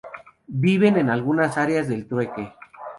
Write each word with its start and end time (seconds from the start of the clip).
Viven 0.63 0.97
en 0.97 1.11
algunas 1.11 1.59
áreas 1.59 1.87
del 1.87 2.07
trueque. 2.07 2.55